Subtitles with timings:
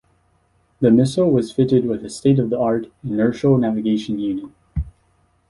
[0.79, 4.49] The missile was fitted with a state-of-the-art inertial navigation unit.